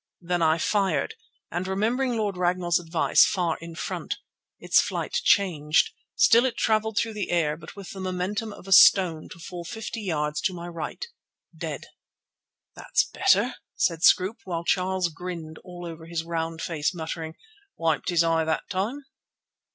Then 0.21 0.41
I 0.41 0.57
fired, 0.57 1.13
and 1.51 1.67
remembering 1.67 2.17
Lord 2.17 2.35
Ragnall's 2.35 2.79
advice, 2.79 3.23
far 3.23 3.57
in 3.59 3.75
front. 3.75 4.15
Its 4.59 4.81
flight 4.81 5.13
changed. 5.13 5.91
Still 6.15 6.43
it 6.45 6.57
travelled 6.57 6.97
through 6.97 7.13
the 7.13 7.29
air, 7.29 7.55
but 7.55 7.75
with 7.75 7.91
the 7.91 7.99
momentum 7.99 8.51
of 8.51 8.67
a 8.67 8.71
stone 8.71 9.29
to 9.29 9.37
fall 9.37 9.63
fifty 9.63 10.01
yards 10.01 10.41
to 10.41 10.55
my 10.55 10.67
right, 10.67 11.05
dead. 11.55 11.85
"That's 12.73 13.03
better!" 13.03 13.53
said 13.75 14.01
Scroope, 14.01 14.39
while 14.43 14.63
Charles 14.63 15.09
grinned 15.09 15.59
all 15.63 15.85
over 15.87 16.07
his 16.07 16.23
round 16.23 16.63
face, 16.63 16.95
muttering: 16.95 17.35
"Wiped 17.77 18.09
his 18.09 18.23
eye 18.23 18.43
that 18.43 18.67
time." 18.71 19.05